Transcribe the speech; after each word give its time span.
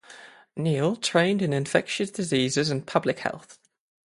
Neal 0.57 0.95
trained 0.95 1.43
in 1.43 1.53
infectious 1.53 2.09
diseases 2.09 2.71
and 2.71 2.87
public 2.87 3.19
health. 3.19 3.59